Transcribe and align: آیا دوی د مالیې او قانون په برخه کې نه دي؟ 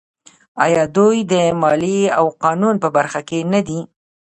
آیا 0.65 0.83
دوی 0.95 1.17
د 1.31 1.33
مالیې 1.61 2.05
او 2.19 2.25
قانون 2.43 2.75
په 2.83 2.89
برخه 2.95 3.21
کې 3.29 3.39
نه 3.53 3.59
دي؟ 3.67 3.79